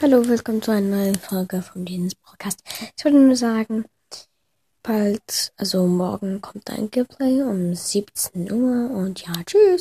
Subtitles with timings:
[0.00, 2.62] Hallo, willkommen zu einer neuen Folge von Dienens Podcast.
[2.96, 3.84] Ich wollte nur sagen,
[4.80, 9.76] bald, also morgen kommt ein Gameplay um 17 Uhr und ja, tschüss.